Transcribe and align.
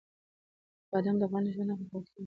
بادام 0.91 1.15
د 1.17 1.21
افغانانو 1.27 1.53
ژوند 1.55 1.71
اغېزمن 1.73 2.03
کوي. 2.09 2.19